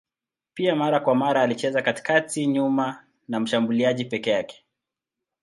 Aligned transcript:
Pia 0.53 0.75
mara 0.75 0.99
kwa 0.99 1.15
mara 1.15 1.41
alicheza 1.41 1.81
katikati 1.81 2.47
nyuma 2.47 3.03
ya 3.29 3.39
mshambuliaji 3.39 4.05
peke 4.05 4.29
yake. 4.29 4.63